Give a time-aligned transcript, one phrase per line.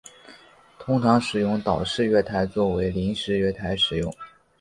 [0.79, 4.11] 通常使用岛式月台作为临时月台使用。